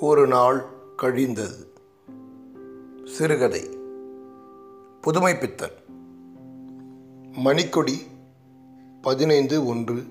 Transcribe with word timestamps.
ஒரு 0.00 0.26
நாள் 0.26 0.64
கழிந்தது. 1.02 1.66
சிறுகதை. 3.04 3.70
புதுமை 5.00 5.36
பித்தன். 5.36 5.70
மணிக்கொடி 7.44 8.06
பதினைந்து 9.02 9.66
ஒன்று 9.66 10.04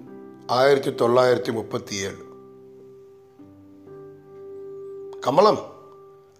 ஆயிரத்தி 0.48 0.90
தொள்ளாயிரத்தி 0.90 1.52
முப்பத்தி 1.52 1.96
ஏழு 1.96 2.24
கமலம் 5.20 5.60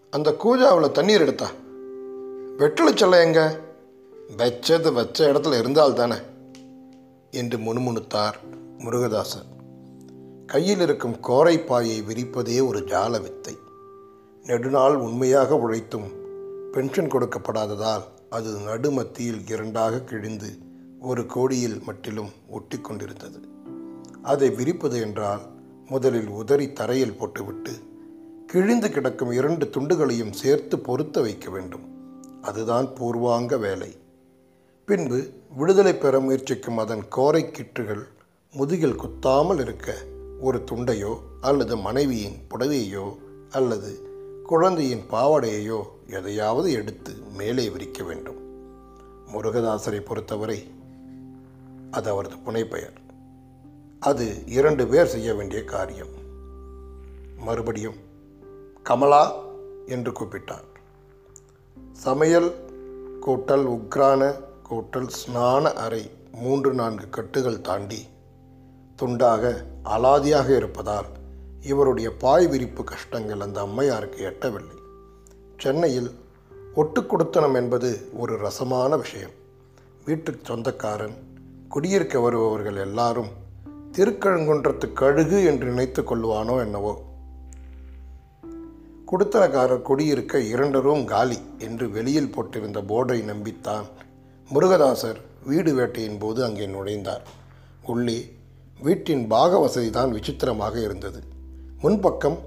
அந்த 0.10 0.32
கூஜாவில் 0.32 0.92
தண்ணீர் 0.92 1.22
எடுத்தா? 1.22 1.50
வெட்டலை 2.58 3.24
எங்க? 3.24 3.60
வச்சது 4.38 4.94
வச்ச 4.94 5.32
இடத்துல 5.32 5.60
இருந்தால் 5.60 5.94
தானே 5.94 6.16
என்று 7.32 7.58
முணுமுணுத்தார் 7.58 8.36
முருகதாசன். 8.78 9.55
கையில் 10.46 10.80
இருக்கும் 10.80 11.16
கோரைப்பாயை 11.28 11.98
விரிப்பதே 12.04 12.68
ஒரு 12.68 12.80
ஜால 12.80 13.22
வித்தை 13.22 13.58
நெடுநாள் 14.44 14.96
உண்மையாக 14.96 15.58
உழைத்தும் 15.58 16.08
பென்ஷன் 16.72 17.12
கொடுக்கப்படாததால் 17.12 18.04
அது 18.30 18.58
நடுமத்தியில் 18.60 19.50
இரண்டாக 19.50 20.00
கிழிந்து 20.00 20.58
ஒரு 21.00 21.26
கோடியில் 21.26 21.82
மட்டிலும் 21.84 22.30
ஒட்டி 22.48 22.80
கொண்டிருந்தது. 22.80 23.40
அதை 24.22 24.50
விரிப்பது 24.50 25.02
என்றால் 25.02 25.42
முதலில் 25.90 26.28
உதறி 26.28 26.74
தரையில் 26.74 27.18
போட்டுவிட்டு 27.18 27.74
கிழிந்து 28.48 28.92
கிடக்கும் 28.92 29.32
இரண்டு 29.32 29.66
துண்டுகளையும் 29.66 30.32
சேர்த்து 30.32 30.80
பொருத்த 30.80 31.22
வைக்க 31.22 31.50
வேண்டும். 31.50 31.86
அதுதான் 32.42 32.94
பூர்வாங்க 32.94 33.58
வேலை. 33.58 33.98
பின்பு 34.86 35.30
விடுதலை 35.56 35.96
பெற 35.96 36.20
முயற்சிக்கும் 36.20 36.78
அதன் 36.78 37.04
கோரை 37.16 37.44
கிற்றுகள் 37.52 38.04
முதுகில் 38.54 38.96
குத்தாமல் 38.96 39.60
இருக்க 39.60 39.98
ஒரு 40.40 40.64
துண்டையோ 40.72 41.18
அல்லது 41.42 41.78
மனைவியின் 41.78 42.36
புடவையோ 42.50 43.16
அல்லது 43.50 44.14
குழந்தையின் 44.44 45.04
பாவாடையையோ 45.10 45.84
எதையாவது 46.08 46.72
எடுத்து 46.72 47.14
மேலே 47.14 47.70
விரிக்க 47.70 48.04
வேண்டும். 48.04 48.40
முருகதாசரை 49.34 50.00
பொறுத்தவரை 50.00 50.72
அது 51.92 52.10
அவரது 52.10 52.36
புனைப்பெயர். 52.36 52.94
அது 54.00 54.48
இரண்டு 54.48 54.88
பேர் 54.88 55.08
செய்ய 55.08 55.34
வேண்டிய 55.34 55.64
காரியம். 55.64 56.24
மறுபடியும் 57.38 57.96
கமலா 58.84 59.36
என்று 59.86 60.12
கூப்பிட்டார். 60.12 60.74
சமையல் 61.92 62.54
கூட்டல் 63.26 63.66
உக்ரான 63.66 64.36
கூட்டல் 64.70 65.08
ஸ்நான 65.08 65.74
அறை 65.74 66.12
மூன்று 66.32 66.74
நான்கு 66.74 67.10
கட்டுகள் 67.10 67.62
தாண்டி 67.62 68.06
துண்டாக 69.00 69.64
அலாதியாக 69.84 70.56
இருப்பதால் 70.56 71.06
இவருடைய 71.62 72.12
பாய் 72.12 72.48
விரிப்பு 72.48 72.84
கஷ்டங்கள் 72.84 73.40
அந்த 73.40 73.62
அம்மையாருக்கு 73.62 74.20
எட்டவில்லை. 74.20 74.78
சென்னையில் 75.58 76.12
ஒட்டு 76.76 77.06
கொடுத்தனம் 77.06 77.54
என்பது 77.54 78.10
ஒரு 78.14 78.38
ரசமான 78.38 78.98
விஷயம். 78.98 79.32
வீட்டுக்கு 80.06 80.42
சொந்தக்காரன் 80.44 81.14
குடியிருக்க 81.70 82.20
வருபவர்கள் 82.20 82.76
எல்லாரும் 82.76 83.28
திருக்கழுங்குன்றத்து 83.92 84.94
கழுகு 84.94 85.46
என்று 85.46 85.68
நினைத்து 85.68 86.02
கொள்வானோ 86.02 86.60
என்னவோ. 86.60 87.02
குடுத்தனக்காரர் 89.12 89.82
குடியிருக்க 89.82 90.40
இரண்டு 90.40 90.82
ரூம் 90.82 91.06
காலி 91.06 91.40
என்று 91.58 91.90
வெளியில் 91.90 92.34
போட்டிருந்த 92.38 92.82
போர்டை 92.82 93.24
நம்பித்தான் 93.24 93.86
முருகதாசர் 94.54 95.20
வீடு 95.46 95.74
வேட்டையின் 95.74 96.18
போது 96.18 96.44
அங்கே 96.44 96.68
நுழைந்தார். 96.68 97.22
உள்ளே 97.86 98.35
வீட்டின் 98.80 99.28
பாக 99.28 99.60
வசதி 99.60 99.90
தான் 99.90 100.12
விசித்திரமாக 100.12 100.82
இருந்தது. 100.82 101.20
முன்பக்கம் 101.84 102.38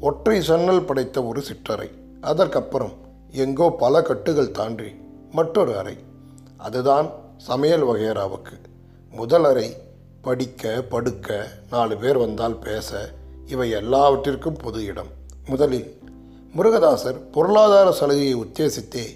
ஒற்றை 0.00 0.40
சன்னல் 0.40 0.84
படைத்த 0.84 1.22
ஒரு 1.22 1.42
சிற்றறை. 1.42 1.90
அதற்கப்புறம் 2.20 2.92
எங்கோ 3.30 3.70
பல 3.70 4.02
கட்டுகள் 4.02 4.50
தாண்டி 4.50 4.94
மற்றொரு 5.32 5.78
அறை. 5.78 5.96
அதுதான் 6.56 7.10
சமையல் 7.36 7.84
வகையராவுக்கு. 7.84 8.56
முதல் 9.10 9.44
அறை 9.44 9.76
படிக்க 10.22 10.82
படுக்க 10.82 11.48
நாலு 11.70 11.96
பேர் 11.96 12.18
வந்தால் 12.18 12.58
பேச 12.58 13.12
இவை 13.46 13.70
எல்லாவற்றிற்கும் 13.70 14.56
பொது 14.56 14.84
இடம். 14.84 15.10
முதலில் 15.48 15.98
முருகதாசர் 16.56 17.30
பொருளாதார 17.32 17.92
சலுகையை 17.92 18.36
உத்தேசித்தே 18.36 19.06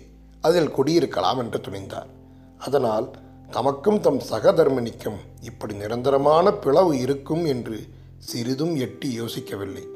அதில் 0.41 0.71
குடியிருக்கலாம் 0.71 1.39
என்று 1.39 1.59
துணிந்தார். 1.59 2.11
அதனால் 2.59 3.11
தமக்கும் 3.51 4.01
தம் 4.01 4.19
சகதர்மனிக்கும் 4.19 5.19
இப்படி 5.41 5.75
நிரந்தரமான 5.75 6.53
பிளவு 6.53 6.99
இருக்கும் 6.99 7.45
என்று 7.45 7.81
சிறிதும் 8.19 8.77
எட்டி 8.77 9.21
யோசிக்கவில்லை. 9.21 9.87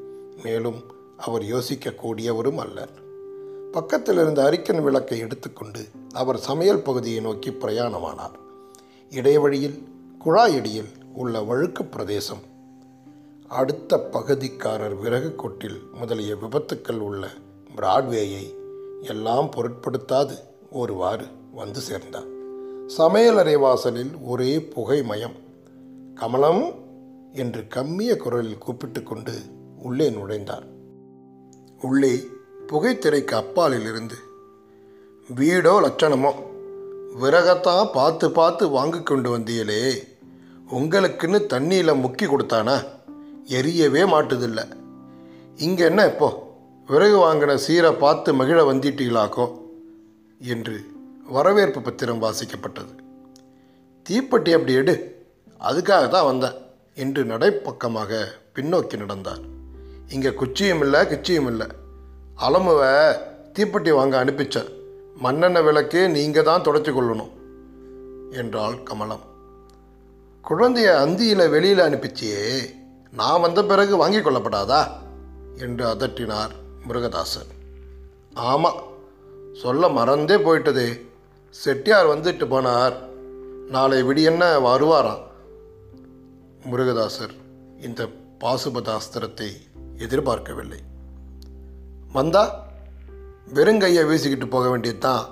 மேலும் 0.42 0.84
அவர் 1.16 1.42
யோசிக்கக்கூடியவரும் 1.42 2.56
அல்லர். 2.56 2.90
பக்கத்தில் 3.72 4.16
இருந்த 4.16 4.44
அரிக்கன் 4.44 4.82
விளக்கை 4.82 5.18
எடுத்துக்கொண்டு 5.18 5.88
அவர் 6.12 6.38
சமையல் 6.38 6.82
பகுதியை 6.82 7.20
நோக்கி 7.20 7.50
பிரயாணமானார். 7.50 8.36
இடைவழியில் 9.10 9.82
குழாயடியில் 10.24 10.92
உள்ள 11.12 11.42
வழுக்கு 11.42 11.84
பிரதேசம். 11.84 12.42
அடுத்த 13.48 14.08
பகுதிக்காரர் 14.12 14.98
விறகு 14.98 15.36
கொட்டில் 15.36 15.80
முதலிய 15.92 16.34
விபத்துக்கள் 16.34 16.98
உள்ள 16.98 17.28
பிராட்வேயை 17.76 18.54
எல்லாம் 19.02 19.50
பொருட்படுத்தாது 19.50 20.38
ஒருவாறு 20.70 21.26
வந்து 21.52 21.80
சேர்ந்தார். 21.80 22.33
சமையலறை 22.88 23.58
வாசலில் 23.58 24.10
ஒரே 24.22 24.62
புகைமயம். 24.62 25.34
கமலம் 26.14 26.74
என்று 27.32 27.68
கம்மிய 27.68 28.16
குரலில் 28.16 28.58
கூப்பிட்டு 28.58 29.02
கொண்டு 29.02 29.32
உள்ளே 29.82 30.10
நுழைந்தார். 30.10 30.62
உள்ளே 31.80 32.20
புகைத்திரைக்கு 32.66 33.34
அப்பாலில் 33.34 33.80
இருந்து 33.80 34.14
வீடோ 35.28 35.80
லட்சணமோ 35.80 36.32
விறகத்தான் 37.22 37.92
பார்த்து 37.92 38.30
பார்த்து 38.30 38.68
வாங்கி 38.68 39.02
கொண்டு 39.02 39.38
வந்தீங்களே 39.38 39.96
உங்களுக்குன்னு 40.72 41.40
தண்ணியில் 41.48 42.00
முக்கி 42.00 42.26
கொடுத்தானா? 42.26 42.84
எரியவே 43.46 44.02
மாட்டுதில்ல. 44.04 44.66
இங்கே 45.56 45.84
என்ன 45.84 46.06
இப்போ? 46.06 46.56
விறகு 46.86 47.16
வாங்கின 47.16 47.54
சீரை 47.54 47.92
பார்த்து 47.92 48.34
மகிழ 48.34 48.72
வந்திட்டீங்களாக்கோ? 48.72 49.58
என்று 50.38 50.93
வரவேற்பு 51.26 51.80
பத்திரம் 51.82 52.22
வாசிக்கப்பட்டது. 52.22 52.92
தீப்பெட்டி 54.10 54.52
அப்படி 54.52 54.74
எடு. 54.74 55.26
அதுக்காக 55.60 56.08
தான் 56.08 56.24
வந்தேன் 56.24 56.54
என்று 56.94 57.24
நடைப்பக்கமாக 57.24 58.24
பின்னோக்கி 58.54 58.96
நடந்தார் 58.96 59.40
இங்கே 60.08 60.28
குச்சியும் 60.28 60.80
இல்லை 60.80 61.00
கிச்சியும் 61.00 61.46
இல்லை. 61.46 61.66
அலமுவை 62.36 63.16
தீப்பெட்டி 63.52 63.94
வாங்க 63.94 64.24
அனுப்பிச்ச 64.24 64.68
மண்ணெண்ணெய் 65.14 65.62
விளக்கு 65.62 66.08
நீங்கள் 66.08 66.44
தான் 66.44 66.62
தொடச்சி 66.62 66.92
கொள்ளணும் 66.92 67.32
என்றாள் 68.30 68.82
கமலம். 68.82 69.24
குழந்தைய 70.44 70.88
அந்தியில் 71.04 71.50
வெளியில் 71.50 71.78
அனுப்பிச்சியே 71.78 72.72
நான் 73.12 73.40
வந்த 73.40 73.64
பிறகு 73.64 73.96
வாங்கி 73.96 74.18
கொள்ளப்படாதா? 74.18 74.86
என்று 75.56 75.86
அதட்டினார் 75.86 76.50
முருகதாசன். 76.88 77.50
ஆமாம் 78.34 78.82
சொல்ல 79.52 79.88
மறந்தே 79.88 80.34
போயிட்டதே. 80.34 81.12
செட்டியார் 81.54 82.06
வந்துட்டு 82.06 82.44
போனார். 82.44 82.96
நாளை 83.68 84.02
விடியன்ன 84.02 84.58
வருவாராம்? 84.58 85.22
முருகதாசர் 86.72 87.34
இந்த 87.80 88.08
பாசுபதாஸ்திரத்தை 88.40 89.48
எதிர்பார்க்கவில்லை. 89.96 90.78
வந்தா 92.12 92.66
வெறுங்கையை 93.54 94.04
வீசிக்கிட்டு 94.06 94.50
போக 94.50 94.68
வேண்டியதுதான். 94.68 95.26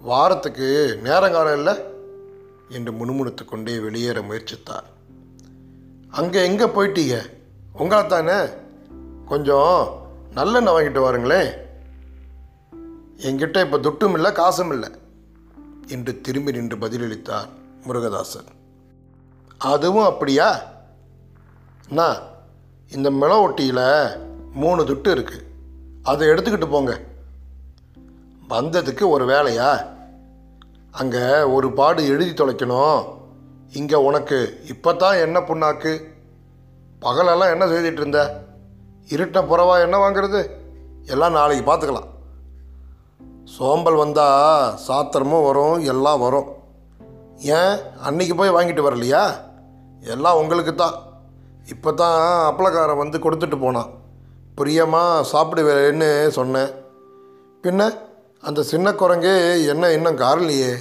வாரத்துக்கு 0.00 0.98
நேரங்காலம் 1.02 1.56
இல்லை? 1.56 1.76
என்று 2.68 2.92
முணுமுணுத்து 2.92 3.44
கொண்டே 3.44 3.78
வெளியேற 3.78 4.20
முயற்சித்தார். 4.20 4.88
அங்கே 6.10 6.44
எங்கே 6.44 6.64
போயிட்டீங்க? 6.64 7.30
உங்களை 7.72 8.06
தானே 8.06 8.50
கொஞ்சம் 9.26 10.04
நல்லெண்ணெய் 10.34 10.74
வாங்கிட்டு 10.74 11.00
வாருங்களேன். 11.00 11.52
என்கிட்ட 13.16 13.60
இப்போ 13.60 13.78
துட்டும் 13.78 14.12
இல்லை 14.12 14.32
காசும் 14.32 14.70
இல்லை 14.70 14.88
என்று 15.86 16.20
திரும்பி 16.20 16.52
நின்று 16.52 16.76
பதிலளித்தார் 16.76 17.48
முருகதாசன். 17.86 18.48
அதுவும் 19.58 20.04
அப்படியா? 20.04 20.62
நான் 21.88 22.18
இந்த 22.90 23.10
மிள 23.10 23.40
ஒட்டியில் 23.40 24.18
மூணு 24.52 24.82
துட்டு 24.84 25.10
இருக்குது 25.16 25.44
அதை 26.02 26.28
எடுத்துக்கிட்டு 26.28 26.70
போங்க. 26.70 27.00
வந்ததுக்கு 28.48 29.08
ஒரு 29.08 29.24
வேலையா? 29.24 29.86
அங்கே 30.90 31.42
ஒரு 31.42 31.72
பாடு 31.72 32.06
எழுதி 32.06 32.30
தொலைக்கணும். 32.30 33.14
இங்கே 33.72 33.94
உனக்கு 33.94 34.62
இப்போ 34.68 34.94
தான் 34.94 35.16
என்ன 35.16 35.40
புண்ணாக்கு? 35.40 36.04
பகலெல்லாம் 37.00 37.50
என்ன 37.50 37.66
செய்துட்டு 37.66 38.02
இருந்த? 38.02 38.44
இருட்ட 39.08 39.40
புறவா 39.40 39.80
என்ன 39.80 39.96
வாங்குறது? 39.98 40.50
எல்லாம் 41.06 41.32
நாளைக்கு 41.32 41.64
பார்த்துக்கலாம். 41.72 42.08
சோம்பல் 43.54 43.94
வந்தால் 43.94 44.74
சாத்திரமும் 44.88 45.44
வரும் 45.44 45.84
எல்லாம் 45.84 46.18
வரும். 46.18 46.48
ஏன்? 47.36 47.76
அன்னைக்கு 48.00 48.34
போய் 48.34 48.50
வாங்கிட்டு 48.50 48.82
வரலையா? 48.88 49.34
எல்லாம் 50.00 50.38
உங்களுக்கு 50.38 50.74
தான் 50.74 50.96
இப்போ 51.66 51.92
தான் 51.92 52.18
அப்பளக்காரன் 52.50 52.96
வந்து 52.96 53.18
கொடுத்துட்டு 53.18 53.58
போனான். 53.60 53.90
பிரியமாக 54.54 55.26
சாப்பிடுவேன்னு 55.32 56.28
சொன்னேன். 56.28 56.70
பின்ன? 57.62 57.98
அந்த 58.40 58.62
சின்ன 58.62 58.92
குரங்கு 58.92 59.64
என்ன 59.68 59.92
இன்னும் 59.92 60.16
காரலையே? 60.16 60.72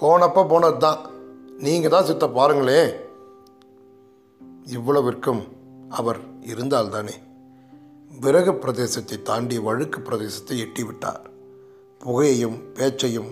போனப்போ 0.00 0.48
போனது 0.48 0.76
தான் 0.76 1.00
நீங்கள் 1.58 1.90
தான் 1.90 2.04
சித்த 2.04 2.28
பாருங்களேன் 2.28 2.90
இவ்வளவிற்கும் 4.66 5.42
அவர் 5.88 6.18
இருந்தால்தானே. 6.40 7.14
விறகு 8.20 8.52
பிரதேசத்தை 8.54 9.22
தாண்டி 9.22 9.58
வழுக்கு 9.58 10.00
பிரதேசத்தை 10.00 10.56
எட்டிவிட்டார். 10.58 11.30
புகையையும் 12.06 12.58
பேச்சையும் 12.74 13.30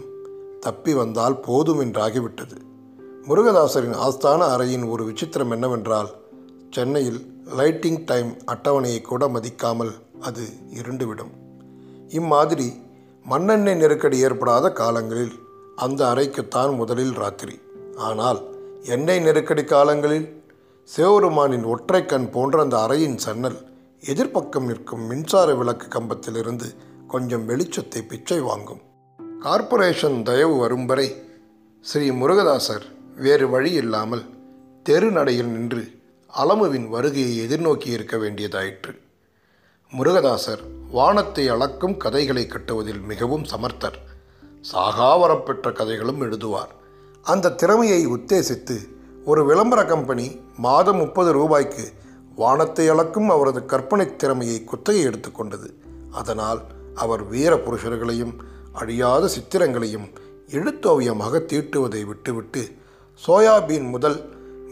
தப்பி 0.61 0.94
வந்தால் 0.94 1.40
போதும் 1.40 1.81
என்றாகிவிட்டது. 1.81 2.56
முருகதாசரின் 3.28 3.96
ஆஸ்தான 4.06 4.40
அறையின் 4.55 4.88
ஒரு 4.88 5.05
விசித்திரம் 5.05 5.50
என்னவென்றால் 5.50 6.11
சென்னையில் 6.70 7.20
லைட்டிங் 7.56 8.00
டைம் 8.05 8.37
அட்டவணையை 8.46 9.00
கூட 9.00 9.28
மதிக்காமல் 9.28 9.93
அது 10.20 10.44
இருண்டுவிடும். 10.70 11.32
இம்மாதிரி 12.08 12.69
மண்ணெண்ணெய் 13.26 13.76
நெருக்கடி 13.76 14.19
ஏற்படாத 14.19 14.73
காலங்களில் 14.73 15.34
அந்த 15.76 16.06
அறைக்குத்தான் 16.06 16.76
முதலில் 16.76 17.14
ராத்திரி. 17.14 17.56
ஆனால் 17.96 18.40
எண்ணெய் 18.84 19.20
நெருக்கடி 19.20 19.64
காலங்களில் 19.64 20.28
சிவபெருமானின் 20.88 21.64
ஒற்றை 21.64 22.06
கண் 22.06 22.31
போன்ற 22.31 22.61
அந்த 22.61 22.76
அறையின் 22.76 23.19
சன்னல் 23.25 23.58
எதிர்ப்பக்கம் 24.02 24.66
நிற்கும் 24.66 25.05
மின்சார 25.06 25.55
விளக்கு 25.55 25.88
கம்பத்திலிருந்து 25.88 26.69
கொஞ்சம் 27.12 27.44
வெளிச்சத்தை 27.48 28.00
பிச்சை 28.08 28.38
வாங்கும். 28.40 28.82
கார்ப்பரேஷன் 29.40 30.18
தயவு 30.22 30.56
வரும் 30.58 30.86
வரை 30.86 31.08
ஸ்ரீ 31.84 32.06
முருகதாசர் 32.10 32.84
வேறு 33.16 33.46
வழி 33.48 33.70
இல்லாமல் 33.72 34.24
தெரு 34.86 35.08
நடையில் 35.10 35.50
நின்று 35.54 35.82
அலமுவின் 36.32 36.86
வருகையை 36.88 37.32
எதிர்நோக்கி 37.44 37.88
இருக்க 37.88 38.16
வேண்டியதாயிற்று. 38.16 38.92
முருகதாசர் 39.92 40.62
வானத்தை 40.90 41.44
அளக்கும் 41.48 41.96
கதைகளை 41.96 42.44
கட்டுவதில் 42.46 43.02
மிகவும் 43.02 43.44
சமர்த்தர். 43.44 43.98
சாகாவரம் 44.72 45.44
பெற்ற 45.44 45.72
கதைகளும் 45.72 46.22
எழுதுவார். 46.22 46.72
அந்த 47.26 47.54
திறமையை 47.62 48.02
உத்தேசித்து 48.06 48.76
ஒரு 49.24 49.40
விளம்பர 49.44 49.80
கம்பெனி 49.84 50.26
மாதம் 50.56 50.96
முப்பது 50.96 51.32
ரூபாய்க்கு 51.32 51.86
வானத்தை 52.36 52.84
அளக்கும் 52.88 53.28
அவரது 53.28 53.60
கற்பனை 53.64 54.06
திறமையை 54.16 54.58
குத்தகை 54.64 55.02
எடுத்துக்கொண்டது 55.06 55.68
அதனால் 56.10 56.60
அவர் 57.00 57.23
வீர 57.29 57.52
புருஷர்களையும் 57.56 58.35
அழியாத 58.73 59.25
சித்திரங்களையும் 59.29 60.08
எழுத்தோவியமாக 60.49 61.41
தீட்டுவதை 61.52 62.02
விட்டுவிட்டு 62.06 62.62
சோயாபீன் 63.20 63.88
முதல் 63.88 64.19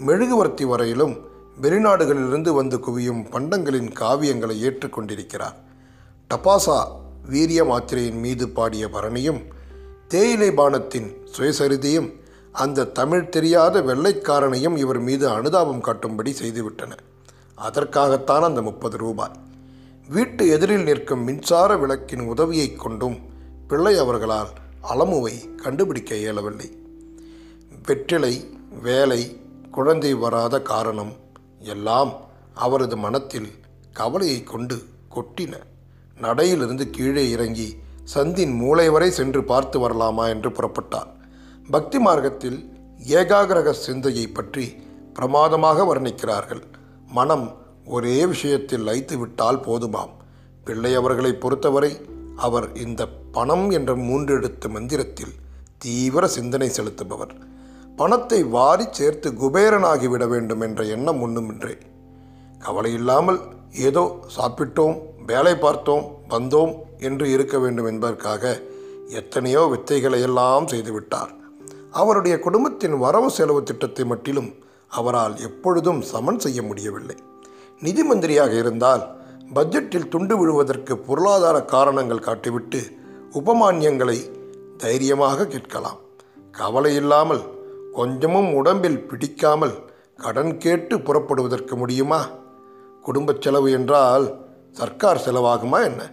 மெழுகுவர்த்தி 0.06 0.64
வரையிலும் 0.64 1.14
வெளிநாடுகளிலிருந்து 1.62 2.50
வந்து 2.52 2.76
குவியும் 2.78 3.22
பண்டங்களின் 3.30 3.90
காவியங்களை 4.00 4.56
ஏற்றுக்கொண்டிருக்கிறார் 4.68 5.56
டபாசா 6.30 6.78
வீரிய 7.28 7.62
மாத்திரையின் 7.64 8.20
மீது 8.20 8.48
பாடிய 8.48 8.84
பரணியும் 8.86 9.40
தேயிலை 10.08 10.50
பானத்தின் 10.50 11.08
சுயசரிதையும் 11.36 12.08
அந்த 12.54 12.88
தமிழ் 12.98 13.28
தெரியாத 13.28 13.80
வெள்ளைக்காரனையும் 13.80 14.76
இவர் 14.76 15.00
மீது 15.00 15.24
அனுதாபம் 15.28 15.84
காட்டும்படி 15.84 16.32
செய்துவிட்டன 16.42 16.92
அதற்காகத்தான் 17.58 18.42
அந்த 18.42 18.60
முப்பது 18.62 18.96
ரூபாய். 18.96 19.36
வீட்டு 20.08 20.48
எதிரில் 20.48 20.82
நிற்கும் 20.82 21.24
மின்சார 21.24 21.76
விளக்கின் 21.76 22.20
உதவியைக் 22.20 22.78
கொண்டும் 22.78 23.18
பிள்ளை 23.68 23.98
அவர்களால் 23.98 24.48
அலமுவை 24.82 25.54
கண்டுபிடிக்க 25.54 26.14
இயலவில்லை. 26.14 26.78
வெற்றிலை 27.86 28.50
வேலை 28.82 29.40
குழந்தை 29.70 30.14
வராத 30.14 30.62
காரணம் 30.62 31.12
எல்லாம் 31.58 32.12
அவரது 32.54 32.96
மனத்தில் 32.96 33.48
கவலையை 33.92 34.42
கொண்டு 34.42 34.82
கொட்டின. 35.14 35.52
நடையிலிருந்து 36.20 36.90
கீழே 36.90 37.30
இறங்கி 37.30 37.76
சந்தின் 38.14 38.56
மூளை 38.56 38.88
வரை 38.88 39.10
சென்று 39.10 39.44
பார்த்து 39.44 39.88
வரலாமா 39.88 40.28
என்று 40.28 40.50
புறப்பட்டார் 40.50 41.08
பக்தி 41.70 41.98
மார்க்கத்தில் 41.98 42.72
ஏகாகிரக 43.08 43.70
சிந்தையை 43.70 44.26
பற்றி 44.26 44.74
பிரமாதமாக 45.14 45.94
வர்ணிக்கிறார்கள். 45.94 46.62
மனம் 47.06 47.56
ஒரே 47.94 48.16
விஷயத்தில் 48.32 48.86
லைத்து 48.88 49.16
விட்டால் 49.18 49.64
போதுமாம். 49.66 50.12
பிள்ளை 50.64 50.92
அவர்களை 50.94 51.32
பொறுத்தவரை 51.34 51.92
அவர் 52.46 52.66
இந்த 52.84 53.02
பணம் 53.36 53.66
என்ற 53.70 53.90
மூன்றெழுத்து 54.06 54.66
மந்திரத்தில் 54.68 55.34
தீவிர 55.78 56.26
சிந்தனை 56.28 56.68
செலுத்துபவர். 56.68 57.32
பணத்தை 57.96 58.40
வாரி 58.56 58.86
சேர்த்து 58.90 59.28
குபேரனாகிவிட 59.40 60.24
வேண்டும் 60.28 60.60
என்ற 60.60 60.82
எண்ணம் 60.94 61.20
ஒன்றுமின்றே 61.26 61.76
கவலை 62.58 62.92
இல்லாமல் 62.92 63.40
ஏதோ 63.86 64.04
சாப்பிட்டோம் 64.36 64.96
வேலை 65.26 65.54
பார்த்தோம் 65.56 66.04
வந்தோம் 66.28 66.72
என்று 66.98 67.26
இருக்க 67.30 67.56
வேண்டும் 67.58 67.88
என்பதற்காக 67.92 68.52
எத்தனையோ 69.20 69.62
வித்தைகளை 69.72 70.20
எல்லாம் 70.28 70.66
செய்துவிட்டார் 70.66 71.32
அவருடைய 72.00 72.34
குடும்பத்தின் 72.38 72.96
வரவு 72.98 73.30
செலவு 73.30 73.62
திட்டத்தை 73.62 74.04
மட்டிலும் 74.04 74.50
அவரால் 74.90 75.34
எப்பொழுதும் 75.48 76.00
சமன் 76.12 76.38
செய்ய 76.38 76.62
முடியவில்லை. 76.62 77.16
நிதி 77.80 78.02
மந்திரியாக 78.04 78.52
இருந்தால் 78.58 79.02
பட்ஜெட்டில் 79.54 80.08
துண்டு 80.08 80.38
விழுவதற்கு 80.38 80.98
பொருளாதார 80.98 81.64
காரணங்கள் 81.64 82.18
காட்டிவிட்டு 82.18 82.80
உபமானியங்களை 83.32 84.18
தைரியமாக 84.76 85.46
கேட்கலாம். 85.46 85.98
கவலை 86.50 86.94
இல்லாமல் 86.94 87.42
கொஞ்சமும் 87.92 88.54
உடம்பில் 88.54 89.06
பிடிக்காமல் 89.06 89.74
கடன் 90.16 90.58
கேட்டு 90.58 91.00
புறப்படுவதற்கு 91.00 91.76
முடியுமா? 91.76 92.28
குடும்பச் 93.02 93.42
செலவு 93.42 93.72
என்றால் 93.72 94.26
சர்க்கார் 94.70 95.22
செலவாகுமா 95.26 95.84
என்ன? 95.84 96.12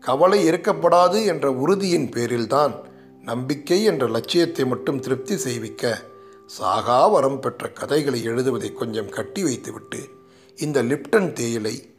கவலை 0.00 0.50
இருக்கப்படாது 0.50 1.26
என்ற 1.26 1.52
உறுதியின் 1.52 2.08
பேரில்தான் 2.08 2.74
நம்பிக்கை 3.22 3.84
என்ற 3.84 4.08
லட்சியத்தை 4.08 4.66
மட்டும் 4.66 5.00
திருப்தி 5.00 5.36
செய்விக்க 5.36 5.98
சாகா 6.46 7.06
வரம் 7.06 7.40
பெற்ற 7.40 7.68
கதைகளை 7.68 8.22
எழுதுவதை 8.22 8.72
கொஞ்சம் 8.72 9.08
கட்டி 9.08 9.42
வைத்துவிட்டு 9.42 10.00
இந்த 10.58 10.82
லிப்டன் 10.82 11.32
தேயிலை 11.32 11.92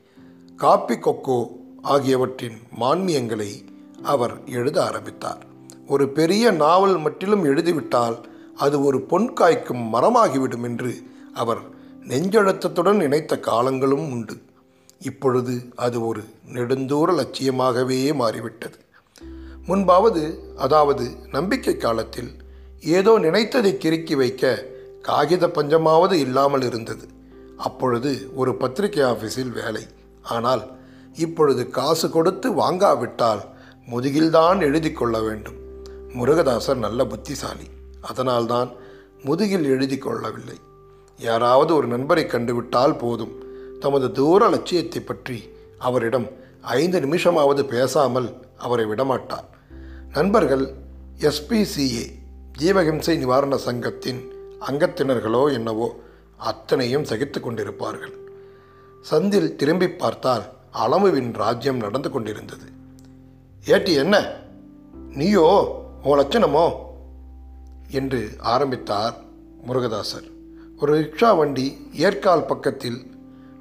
காப்பி 0.55 0.95
கொக்கோ 0.95 1.47
ஆகியவற்றின் 1.81 2.57
மான்மியங்களை 2.79 3.65
அவர் 4.03 4.44
எழுத 4.45 4.83
ஆரம்பித்தார். 4.83 5.45
ஒரு 5.88 6.09
பெரிய 6.09 6.51
நாவல் 6.51 6.97
மட்டிலும் 6.97 7.44
எழுதிவிட்டால் 7.44 8.23
அது 8.55 8.83
ஒரு 8.83 9.01
பொன் 9.01 9.33
காய்க்கும் 9.33 9.83
மரமாகிவிடும் 9.94 10.63
என்று 10.63 10.95
அவர் 11.33 11.61
நெஞ்சழுத்தத்துடன் 12.07 12.95
நினைத்த 12.95 13.39
காலங்களும் 13.39 14.12
உண்டு. 14.12 14.41
இப்பொழுது 15.00 15.63
அது 15.75 16.05
ஒரு 16.05 16.24
நெடுந்தூர 16.53 17.15
லட்சியமாகவே 17.15 18.13
மாறிவிட்டது. 18.13 18.77
முன்பாவது 19.65 20.53
அதாவது 20.57 21.12
நம்பிக்கை 21.31 21.77
காலத்தில் 21.77 22.31
ஏதோ 22.81 23.19
நினைத்ததை 23.19 23.74
கிறுக்கி 23.77 24.15
வைக்க 24.15 24.65
காகித 25.01 25.48
பஞ்சமாவது 25.48 26.12
இல்லாமல் 26.12 26.62
இருந்தது. 26.62 27.07
அப்பொழுது 27.57 28.31
ஒரு 28.36 28.55
பத்திரிகை 28.55 29.03
ஆஃபீஸில் 29.03 29.51
வேலை. 29.51 29.86
ஆனால் 30.22 30.72
இப்பொழுது 31.13 31.69
காசு 31.69 32.10
கொடுத்து 32.10 32.51
வாங்காவிட்டால் 32.51 33.41
முதுகில்தான் 33.89 34.62
எழுதி 34.62 34.91
கொள்ள 34.91 35.22
வேண்டும். 35.22 35.55
முருகதாசர் 36.13 36.75
நல்ல 36.75 37.05
புத்திசாலி. 37.05 37.67
அதனால்தான் 38.01 38.72
முதுகில் 39.24 39.65
எழுதி 39.65 39.98
கொள்ளவில்லை. 39.98 40.60
யாராவது 41.17 41.75
ஒரு 41.75 41.88
நண்பரை 41.88 42.24
கண்டுவிட்டால் 42.24 42.98
போதும். 42.98 43.43
தமது 43.79 44.12
தூர 44.12 44.50
லட்சியத்தை 44.50 45.01
பற்றி 45.01 45.50
அவரிடம் 45.79 46.29
ஐந்து 46.62 47.00
நிமிஷமாவது 47.00 47.63
பேசாமல் 47.63 48.45
அவரை 48.57 48.86
விடமாட்டார். 48.86 49.48
நண்பர்கள் 50.13 50.74
எஸ்பிசிஏ 51.19 52.05
ஜீவஹிம்சை 52.60 53.17
நிவாரண 53.17 53.57
சங்கத்தின் 53.57 54.31
அங்கத்தினர்களோ 54.67 55.53
என்னவோ 55.53 55.95
அத்தனையும் 56.43 57.03
சகித்து 57.03 57.39
கொண்டிருப்பார்கள். 57.39 58.13
சந்தில் 59.12 59.55
திரும்பி 59.55 59.89
பார்த்தால் 59.89 60.43
அளவுவின் 60.71 61.33
ராஜ்யம் 61.33 61.77
நடந்து 61.77 62.09
கொண்டிருந்தது. 62.09 62.65
ஏட்டி 63.65 63.95
என்ன? 63.95 64.35
நீயோ? 64.91 65.47
உன் 66.03 66.19
லட்சணமோ? 66.19 66.71
என்று 67.89 68.29
ஆரம்பித்தார் 68.39 69.15
முருகதாசர். 69.67 70.31
ஒரு 70.77 71.00
ரிக்ஷா 71.00 71.38
வண்டி 71.38 71.89
ஏற்கால் 71.93 72.45
பக்கத்தில் 72.45 73.12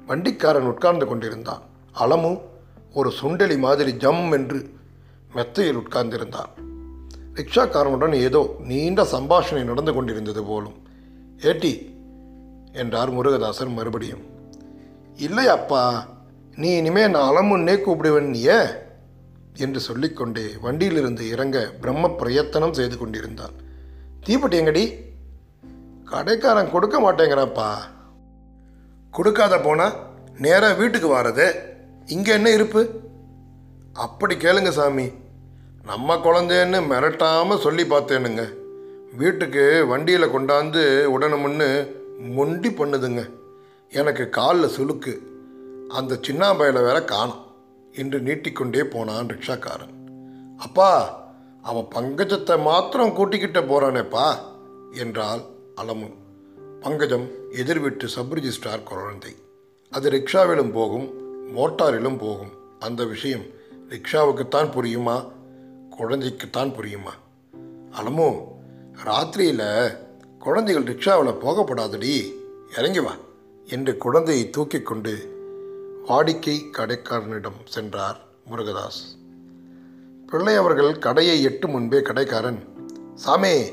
வண்டிக்காரன் 0.07 0.65
உட்கார்ந்து 0.65 1.05
கொண்டிருந்தான். 1.05 1.61
அளமு 1.99 2.41
ஒரு 2.93 3.13
சுண்டெலி 3.21 3.57
மாதிரி 3.57 3.95
ஜம் 3.95 4.31
என்று 4.31 4.73
மெத்தையில் 5.33 5.77
உட்கார்ந்திருந்தான். 5.77 6.51
ரிக்ஷாக்காரனுடன் 7.33 8.13
ஏதோ 8.13 8.55
நீண்ட 8.59 9.03
சம்பாஷணை 9.03 9.63
நடந்து 9.63 9.93
கொண்டிருந்தது 9.93 10.43
போலும். 10.43 10.87
ஏட்டி 11.39 11.92
என்றார் 12.73 13.11
முருகதாசன் 13.11 13.73
மறுபடியும். 13.73 14.23
இல்லை 15.17 15.47
அப்பா 15.47 15.83
நீ 16.55 16.75
இனிமே 16.75 17.07
நான் 17.07 17.29
அலமுன்னே 17.29 17.75
கூப்பிடுவேன் 17.75 18.33
நீயே 18.35 18.59
என்று 19.57 19.79
சொல்லிக்கொண்டே 19.79 20.45
வண்டியிலிருந்து 20.61 21.29
இறங்க 21.29 21.57
பிரம்ம 21.81 22.09
பிரயத்தனம் 22.09 22.73
செய்து 22.73 22.97
கொண்டிருந்தான். 22.97 23.55
தீப்பெட்டி 24.25 24.59
எங்கடி? 24.59 24.83
கடைக்காரன் 26.11 26.71
கொடுக்க 26.71 26.97
மாட்டேங்கிறாப்பா 26.99 27.69
கொடுக்காத 29.09 29.55
போனால் 29.59 29.97
நேராக 30.37 30.73
வீட்டுக்கு 30.73 31.07
வாரது 31.15 31.47
இங்கே 32.05 32.31
என்ன 32.33 32.49
இருப்பு? 32.49 32.81
அப்படி 33.93 34.35
கேளுங்க 34.35 34.69
சாமி 34.69 35.07
நம்ம 35.83 36.15
குழந்தைன்னு 36.15 36.79
மிரட்டாமல் 36.91 37.63
சொல்லி 37.65 37.83
பார்த்தேனுங்க. 37.83 38.43
வீட்டுக்கு 39.13 39.85
வண்டியில் 39.87 40.33
கொண்டாந்து 40.35 40.83
உடனமுன்னு 41.05 41.67
மொண்டி 42.23 42.69
பண்ணுதுங்க. 42.69 43.29
எனக்கு 43.89 44.29
காலில் 44.29 44.77
சுளுக்கு. 44.77 45.17
அந்த 45.89 46.15
சின்னாம்பையில் 46.15 46.83
வேற 46.83 47.03
காணோம். 47.03 47.51
என்று 47.91 48.19
நீட்டிக்கொண்டே 48.19 48.83
போனான் 48.83 49.25
ரிக்ஷாக்காரன். 49.25 49.93
அப்பா 50.57 51.21
அவன் 51.61 51.87
பங்கஜத்தை 51.95 52.61
மாத்திரம் 52.61 53.15
கூட்டிக்கிட்ட 53.15 53.61
போகிறானேப்பா 53.65 54.35
என்றால் 54.91 55.41
அலமு. 55.75 56.13
பங்கஜம் 56.79 57.29
எதிர்விட்டு 57.51 58.05
சப் 58.05 58.33
ரிஜிஸ்ட்ரார் 58.33 58.83
குழந்தை 58.83 59.35
அது 59.89 60.09
ரிக்ஷாவிலும் 60.09 60.71
போகும் 60.71 61.13
மோட்டாரிலும் 61.57 62.17
போகும். 62.17 62.51
அந்த 62.79 63.05
விஷயம் 63.05 63.43
ரிக்ஷாவுக்குத்தான் 63.89 64.71
புரியுமா? 64.71 65.31
குழந்தைக்குத்தான் 65.99 66.73
புரியுமா? 66.73 67.13
அலமோ 67.91 68.41
ராத்திரியில் 69.05 69.97
குழந்தைகள் 70.43 70.83
ரிக்ஷாவில் 70.83 71.37
போகப்படாதடி. 71.37 72.33
இறங்கி 72.77 72.99
வா. 72.99 73.15
என்று 73.65 73.97
குழந்தையை 73.97 74.49
தூக்கி 74.49 74.81
கொண்டு 74.81 75.11
வாடிக்கை 76.07 76.69
கடைக்காரனிடம் 76.71 77.67
சென்றார் 77.67 78.19
முருகதாஸ். 78.51 79.17
பிள்ளை 80.27 80.55
அவர்கள் 80.55 80.99
கடையை 80.99 81.41
எட்டு 81.41 81.67
முன்பே 81.67 82.01
கடைக்காரன் 82.01 82.67
சாமி 83.15 83.71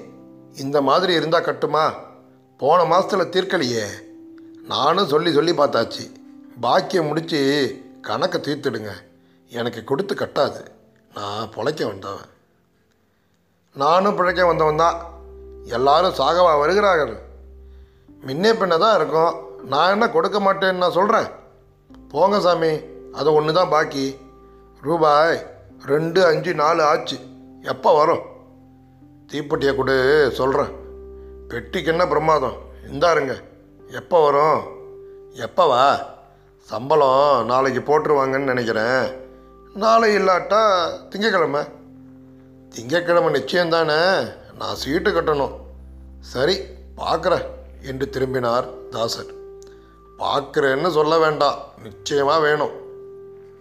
இந்த 0.55 0.83
மாதிரி 0.83 1.13
இருந்தால் 1.13 1.43
கட்டுமா? 1.43 1.93
போன 2.59 2.85
மாதத்தில் 2.85 3.45
தீர்க்கலையே. 3.45 3.87
நானும் 4.67 5.09
சொல்லி 5.09 5.33
சொல்லி 5.33 5.53
பார்த்தாச்சு. 5.53 6.13
பாக்கியம் 6.61 7.07
முடித்து 7.07 7.75
கணக்கை 8.03 8.41
தீர்த்துடுங்க. 8.41 8.91
எனக்கு 9.49 9.85
கொடுத்து 9.85 10.15
கட்டாது. 10.15 10.67
நான் 11.15 11.51
பிழைக்க 11.51 11.87
வந்தவன். 11.87 12.29
நானும் 13.75 14.17
பிழைக்க 14.17 14.47
வந்தவன் 14.47 14.77
தான். 14.77 15.19
எல்லாரும் 15.65 16.17
சாகவா 16.19 16.59
வருகிறார்கள். 16.59 17.19
முன்னே 18.21 18.53
பின்ன 18.53 18.79
தான் 18.79 18.97
இருக்கும். 18.97 19.35
நான் 19.65 19.91
என்ன 19.91 20.09
கொடுக்க 20.09 20.41
மாட்டேன்னு 20.41 20.83
நான் 20.83 20.99
சொல்கிறேன் 20.99 21.27
போங்க 22.11 22.41
சாமி 22.41 22.81
அது 23.13 23.33
ஒன்று 23.33 23.53
தான் 23.53 23.69
பாக்கி. 23.69 24.19
ரூபாய் 24.83 25.47
ரெண்டு 25.87 26.27
அஞ்சு 26.27 26.55
நாலு 26.55 26.83
ஆச்சு. 26.83 27.19
எப்போ 27.63 27.97
வரும்? 27.97 28.23
தீப்பெட்டியை 29.33 29.77
கொடு 29.77 30.31
சொல்கிறேன் 30.33 30.73
பெட்டிக்கு 31.49 31.91
என்ன 31.91 32.07
பிரமாதம்? 32.07 32.57
இந்தாருங்க. 32.93 33.35
எப்போ 33.91 34.31
வரும்? 34.31 34.61
எப்போவா 35.35 36.01
சம்பளம் 36.61 37.47
நாளைக்கு 37.47 37.81
போட்டுருவாங்கன்னு 37.81 38.51
நினைக்கிறேன். 38.53 39.29
நாளை 39.75 40.17
இல்லாட்டா 40.17 40.63
திங்கக்கிழமை. 41.11 41.63
திங்கக்கிழமை 42.75 43.31
நிச்சயம் 43.31 43.71
தானே 43.71 43.99
நான் 44.61 44.75
சீட்டு 44.75 45.11
கட்டணும். 45.11 45.55
சரி 46.21 46.57
பார்க்குறேன் 46.97 47.47
என்று 47.83 48.09
திரும்பினார் 48.09 48.89
தாசர். 48.89 49.33
பார்க்குறேன்னு 50.19 50.91
சொல்ல 50.91 51.19
வேண்டாம் 51.19 51.61
நிச்சயமாக 51.83 52.41
வேணும். 52.41 52.71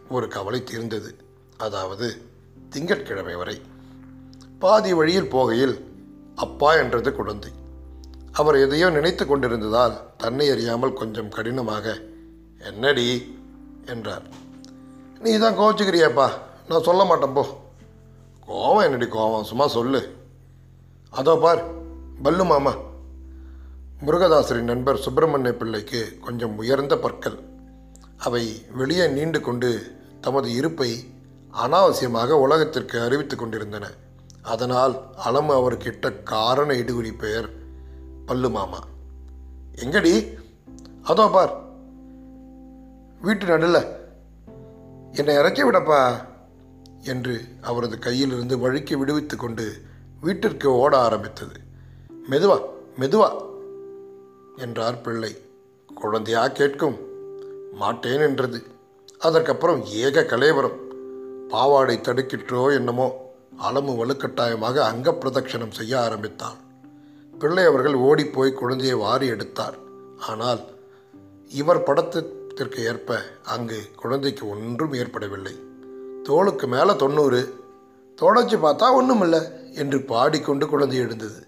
ஒரு 0.10 0.28
கவலை 0.28 0.64
தீர்ந்தது. 0.64 1.16
அதாவது 1.58 2.22
திங்கட்கிழமை 2.70 3.36
வரை. 3.36 3.62
பாதி 4.60 4.94
வழியில் 4.94 5.32
போகையில் 5.34 5.86
அப்பா 6.36 6.76
என்றது 6.76 7.16
குழந்தை. 7.16 7.52
அவர் 8.32 8.56
எதையோ 8.56 8.90
நினைத்து 8.90 9.26
கொண்டிருந்ததால் 9.26 9.98
தன்னை 10.18 10.50
அறியாமல் 10.50 10.94
கொஞ்சம் 10.94 11.30
கடினமாக 11.30 12.02
என்னடி? 12.60 13.38
என்றார். 13.86 14.24
நீ 15.20 15.38
தான் 15.38 15.58
கோச்சிக்கிறியாப்பா 15.58 16.30
நான் 16.68 16.84
சொல்ல 16.84 17.04
மாட்டேன் 17.04 17.34
போ. 17.34 17.46
கோவம் 18.48 18.84
என்னடி 18.84 19.06
கோவம்? 19.06 19.44
சும்மா 19.44 19.68
சொல்லு. 19.68 20.18
அதோ 21.10 21.38
பார் 21.38 21.64
பல்லு 22.24 22.46
மாமா. 22.46 22.76
முருகதாசரின் 24.06 24.62
நண்பர் 24.62 24.98
சுப்பிரமணிய 24.98 25.54
பிள்ளைக்கு 25.54 26.18
கொஞ்சம் 26.22 26.58
உயர்ந்த 26.58 26.98
பற்கள். 26.98 27.40
அவை 28.18 28.62
வெளியே 28.74 29.08
நீண்டு 29.08 29.42
கொண்டு 29.42 29.98
தமது 30.22 30.54
இருப்பை 30.54 31.10
அனாவசியமாக 31.52 32.30
உலகத்திற்கு 32.30 33.02
அறிவித்துக் 33.02 33.40
கொண்டிருந்தன. 33.40 33.90
அதனால் 34.42 35.02
அலமு 35.26 35.56
அவர்கிட்ட 35.56 36.24
காரண 36.24 36.74
இடுகுறி 36.74 37.18
பெயர் 37.18 37.50
பல்லு 38.26 38.50
மாமா. 38.50 38.84
எங்கடி? 39.76 40.38
அதோ 41.04 41.28
பார். 41.28 41.60
வீட்டு 43.22 43.46
நடுல. 43.46 43.86
என்னை 45.12 45.36
இறக்கி 45.36 45.64
விடப்பா 45.64 46.26
என்று 47.04 47.42
அவரது 47.62 47.98
கையிலிருந்து 47.98 48.60
வழுக்கி 48.60 48.96
விடுவித்து 48.96 49.38
கொண்டு 49.38 49.88
வீட்டிற்கு 50.22 50.72
ஓட 50.72 50.98
ஆரம்பித்தது. 50.98 51.60
மெதுவா 52.30 52.62
மெதுவா 53.00 53.44
என்றார் 54.58 55.02
பிள்ளை. 55.02 55.38
குழந்தையா 55.96 56.48
கேட்கும். 56.48 56.98
மாட்டேன் 57.74 58.20
என்றது. 58.20 58.64
அதற்கப்புறம் 59.20 59.86
ஏக 59.86 60.22
கலேவரம். 60.22 60.76
பாவாடை 61.50 61.98
தடுக்கிற்றோ 61.98 62.74
என்னமோ. 62.74 63.32
அலமு 63.64 63.96
வலுக்கட்டாயமாக 63.96 64.76
அங்க 64.76 65.12
பிரதட்சணம் 65.12 65.72
செய்ய 65.72 66.02
ஆரம்பித்தான். 66.02 66.56
பிள்ளை 67.40 67.64
அவர்கள் 67.64 67.94
ஓடிப்போய் 67.94 68.54
குழந்தையை 68.54 68.96
வாரி 68.96 69.28
எடுத்தார். 69.28 69.78
ஆனால் 70.28 70.60
இவர் 71.50 71.84
படத்திற்கு 71.84 72.84
ஏற்ப 72.84 73.22
அங்கு 73.44 73.82
குழந்தைக்கு 73.96 74.50
ஒன்றும் 74.50 74.94
ஏற்படவில்லை. 74.94 75.60
தோளுக்கு 76.24 76.68
மேலே 76.68 76.96
தொண்ணூறு. 76.96 77.54
தொடச்சி 78.22 78.58
பார்த்தா 78.58 78.94
ஒன்றும் 78.94 79.22
இல்லை 79.22 79.59
என்று 79.74 80.02
பாடிக்கொண்டு 80.02 80.68
குழந்தை 80.68 80.98
எழுந்தது. 80.98 81.48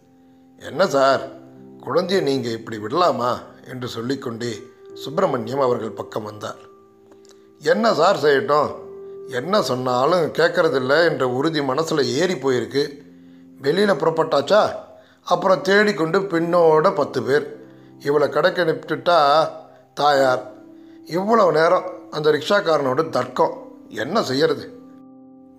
என்ன 0.60 0.88
சார்? 0.88 1.32
குழந்தையை 1.80 2.26
நீங்கள் 2.26 2.52
இப்படி 2.52 2.78
விடலாமா? 2.78 3.40
என்று 3.70 3.88
சொல்லிக்கொண்டே 3.88 4.54
சுப்பிரமணியம் 4.94 5.60
அவர்கள் 5.60 5.92
பக்கம் 5.92 6.24
வந்தார். 6.24 6.70
என்ன 7.60 7.94
சார் 7.94 8.24
செய்யட்டும்? 8.24 8.76
என்ன 9.30 9.62
சொன்னாலும் 9.62 10.32
கேட்கறதில்ல 10.32 11.10
என்ற 11.10 11.30
உறுதி 11.30 11.62
மனசில் 11.62 12.06
ஏறி 12.06 12.34
போயிருக்கு. 12.34 13.02
வெளியில் 13.62 13.90
புறப்பட்டாச்சா? 13.90 14.70
அப்புறம் 15.24 15.62
தேடிக்கொண்டு 15.62 16.20
பின்னோட 16.20 16.96
பத்து 16.96 17.24
பேர். 17.24 17.66
இவளை 18.00 18.30
கடைக்கு 18.30 18.64
அனுப்பிட்டுட்டா 18.64 19.48
தாயார். 19.94 20.52
இவ்வளவு 21.06 21.52
நேரம் 21.52 21.84
அந்த 22.12 22.32
ரிக்ஷாக்காரனோட 22.32 23.10
தர்க்கம். 23.10 23.72
என்ன 23.90 24.24
செய்யறது? 24.24 24.80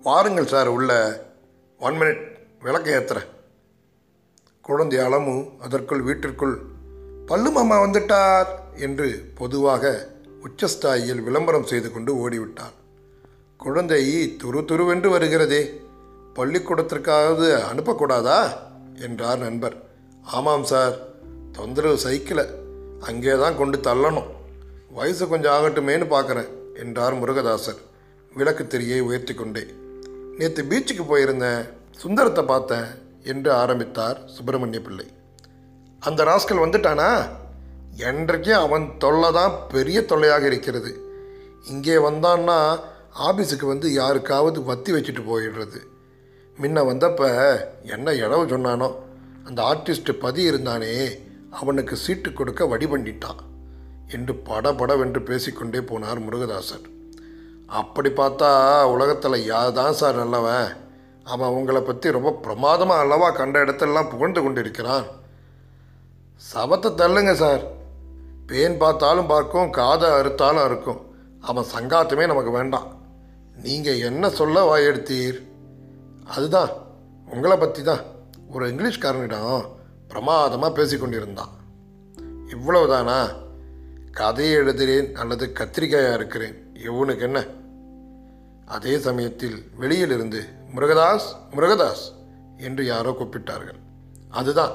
வாருங்கள் 0.03 0.47
சார் 0.47 0.67
உள்ள. 0.67 1.21
ஒன் 1.79 1.93
மினிட் 1.93 2.32
விளக்க 2.63 2.87
ஏத்துறேன் 2.97 3.29
குழந்தை 4.61 4.99
அலமு 4.99 5.35
அதற்குள் 5.59 6.01
வீட்டிற்குள் 6.01 6.55
பல்லு 7.25 7.51
மாமா 7.51 7.81
வந்துட்டார் 7.81 8.49
என்று 8.77 9.31
பொதுவாக 9.35 9.91
உச்சஸ்தாயில் 10.43 11.23
விளம்பரம் 11.23 11.65
செய்து 11.65 11.91
கொண்டு 11.91 12.11
ஓடிவிட்டாள் 12.15 12.75
குழந்தை 13.57 14.01
துரு 14.43 14.61
துருவென்று 14.69 15.09
வருகிறதே 15.09 15.61
பள்ளிக்கூடத்திற்காவது 16.35 17.49
அனுப்பக்கூடாதா? 17.71 18.39
என்றார் 18.95 19.39
நண்பர். 19.39 19.75
ஆமாம் 20.23 20.63
சார் 20.63 20.95
தொந்தரவு 21.51 21.97
சைக்கிளை 21.97 22.45
அங்கே 22.99 23.37
தான் 23.37 23.57
கொண்டு 23.57 23.77
தள்ளணும். 23.77 24.29
வயசு 24.91 25.27
கொஞ்சம் 25.27 25.53
ஆகட்டுமேன்னு 25.53 26.07
பார்க்குறேன் 26.15 26.49
என்றார் 26.75 27.19
முருகதாசர். 27.21 27.79
விளக்கு 28.33 28.63
திரியை 28.63 28.99
உயர்த்தி 29.01 29.33
கொண்டே. 29.33 29.63
நேற்று 30.37 30.63
பீச்சுக்கு 30.63 31.05
போயிருந்தேன் 31.09 31.63
சுந்தரத்தை 32.01 32.43
பார்த்தேன் 32.45 32.87
என்று 33.23 33.53
ஆரம்பித்தார் 33.53 34.17
சுப்பிரமணிய 34.25 34.81
பிள்ளை. 34.81 35.05
அந்த 35.99 36.23
ராஸ்கல் 36.23 36.63
வந்துட்டானா? 36.63 37.09
என்றைக்கும் 37.97 38.63
அவன் 38.65 38.97
தொல்லை 38.97 39.31
தான் 39.31 39.53
பெரிய 39.67 40.05
தொல்லையாக 40.05 40.45
இருக்கிறது. 40.45 40.91
இங்கே 41.63 41.95
வந்தான்னா 41.97 42.57
ஆபீஸுக்கு 43.27 43.65
வந்து 43.65 43.93
யாருக்காவது 43.93 44.63
வத்தி 44.63 44.91
வச்சுட்டு 44.91 45.23
போயிடுறது. 45.29 45.79
முன்ன 46.57 46.83
வந்தப்போ 46.89 47.29
என்ன 47.81 48.13
இழவு 48.13 48.45
சொன்னானோ 48.45 48.89
அந்த 49.47 49.59
ஆர்டிஸ்ட்டு 49.63 50.13
பதி 50.13 50.51
இருந்தானே 50.51 50.93
அவனுக்கு 51.49 51.95
சீட்டு 51.95 52.33
கொடுக்க 52.33 52.65
வழி 52.65 52.85
பண்ணிட்டான் 52.85 53.41
என்று 54.07 54.35
படபடவென்று 54.35 55.21
பேசிக்கொண்டே 55.23 55.79
போனார் 55.79 56.25
முருகதாசர். 56.25 56.85
அப்படி 57.67 58.09
பார்த்தா 58.09 58.49
உலகத்தில் 58.83 59.45
யார் 59.45 59.71
தான் 59.71 59.93
சார் 59.93 60.15
நல்லவன்? 60.15 60.69
அவன் 61.23 61.49
உங்களை 61.49 61.81
பற்றி 61.81 62.11
ரொம்ப 62.11 62.31
பிரமாதமாக 62.31 62.99
அல்லவா 62.99 63.29
கண்ட 63.29 63.63
இடத்தெல்லாம் 63.63 64.09
புகழ்ந்து 64.09 64.41
கொண்டிருக்கிறான். 64.41 65.05
சபத்தை 66.53 66.89
தள்ளுங்க 67.01 67.33
சார். 67.33 67.63
பேன் 68.47 68.77
பார்த்தாலும் 68.77 69.27
பார்க்கும் 69.27 69.69
காதை 69.69 70.09
அறுத்தாலும் 70.09 70.63
அறுக்கும். 70.63 71.01
அவன் 71.41 71.65
சங்காத்தமே 71.75 72.25
நமக்கு 72.25 72.51
வேண்டாம். 72.51 73.01
நீங்கள் 73.63 73.99
என்ன 73.99 74.29
சொல்ல 74.29 74.75
வாயெடுத்தீர்? 74.75 75.47
அதுதான் 76.25 76.69
உங்களை 77.25 77.57
பற்றி 77.57 77.83
தான் 77.83 78.03
ஒரு 78.49 78.67
இங்கிலீஷ்காரனிடம் 78.67 79.65
பிரமாதமாக 80.07 80.83
பேசிக்கொண்டிருந்தான் 80.83 81.53
இவ்வளவுதானா? 82.47 83.35
கதையை 84.11 84.57
எழுதுகிறேன் 84.57 85.13
அல்லது 85.13 85.51
கத்திரிக்காயாக 85.53 86.13
இருக்கிறேன்? 86.13 86.73
எவனுக்கு 86.73 87.21
என்ன? 87.21 87.45
அதே 88.65 88.97
சமயத்தில் 88.97 89.71
வெளியிலிருந்து 89.77 90.41
முருகதாஸ் 90.75 91.35
முருகதாஸ் 91.55 92.13
என்று 92.57 92.85
யாரோ 92.85 93.11
கூப்பிட்டார்கள். 93.11 93.79
அதுதான். 94.29 94.71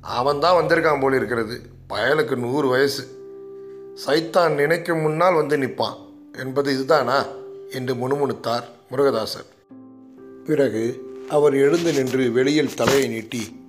அவன்தான் 0.00 0.64
வந்திருக்கான் 0.64 1.00
போல் 1.00 1.14
இருக்கிறது. 1.14 1.60
பயலுக்கு 1.88 2.36
நூறு 2.36 2.68
வயசு. 2.68 3.18
சைத்தான் 4.06 4.54
நினைக்கும் 4.54 5.00
முன்னால் 5.00 5.34
வந்து 5.34 5.56
நிற்பான். 5.56 5.96
என்பது 6.38 6.72
இதுதானா? 6.72 7.24
என்று 7.70 7.94
முணுமுணுத்தார் 7.94 8.62
முருகதாசர். 8.90 9.46
பிறகு 10.44 11.10
அவர் 11.28 11.54
எழுந்து 11.54 11.92
நின்று 11.92 12.30
வெளியில் 12.30 12.74
தலையை 12.74 13.08
நீட்டி 13.08 13.66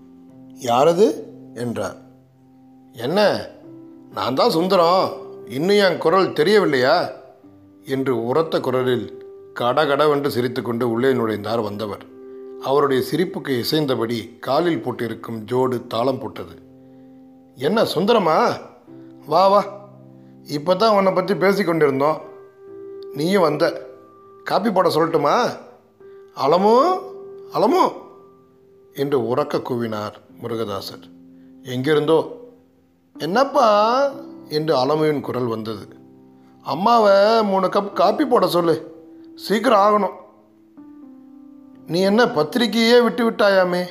யாரது? 0.61 1.23
என்றார். 1.55 1.97
என்ன? 2.93 3.47
நான் 4.11 4.35
தான் 4.35 4.49
சுந்தரம். 4.49 5.11
இன்னும் 5.49 5.91
என் 5.91 5.97
குரல் 5.97 6.33
தெரியவில்லையா? 6.33 7.09
என்று 7.85 8.25
உரத்த 8.25 8.59
குரலில் 8.59 9.20
கடகடவென்று 9.53 10.31
சிரித்துக்கொண்டு 10.31 10.89
உள்ளே 10.89 11.13
நுழைந்தார் 11.13 11.63
வந்தவர். 11.63 12.05
அவருடைய 12.61 13.03
சிரிப்புக்கு 13.11 13.59
இசைந்தபடி 13.59 14.37
காலில் 14.39 14.81
போட்டிருக்கும் 14.81 15.45
ஜோடு 15.45 15.87
தாளம் 15.87 16.19
போட்டது. 16.19 16.55
என்ன 17.55 17.85
சுந்தரமா? 17.85 18.57
வா 19.25 19.47
வா. 19.47 19.65
இப்போ 20.47 20.75
தான் 20.75 20.95
உன்னை 20.95 21.13
பற்றி 21.13 21.33
பேசிக்கொண்டிருந்தோம் 21.33 22.17
நீயும் 23.13 23.41
வந்த. 23.41 23.89
காப்பி 24.43 24.71
போட 24.71 24.89
சொல்லட்டுமா? 24.89 25.57
அலமோ 26.35 26.99
அலமோ 27.53 27.91
என்று 28.93 29.19
உறக்க 29.19 29.61
கூவினார் 29.61 30.13
முருகதாசர். 30.41 31.09
எங்கிருந்தோ? 31.63 32.49
என்னப்பா? 33.19 34.09
என்று 34.49 34.75
அலமுவின் 34.75 35.21
குரல் 35.21 35.45
வந்தது. 35.45 35.87
அம்மாவை 36.63 37.43
மூணு 37.43 37.67
கப் 37.67 37.93
காப்பி 37.93 38.25
போட 38.25 38.47
சொல்லு. 38.47 38.90
சீக்கிரம் 39.35 39.79
ஆகணும். 39.79 40.19
நீ 41.87 42.01
என்ன 42.01 42.25
பத்திரிக்கையே 42.25 43.03
விட்டு 43.03 43.31
விட்டாயாமே? 43.31 43.85